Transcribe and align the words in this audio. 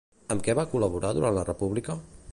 Amb 0.35 0.45
què 0.47 0.55
va 0.59 0.65
col·laborar 0.71 1.13
durant 1.19 1.39
la 1.39 1.47
República? 1.53 2.01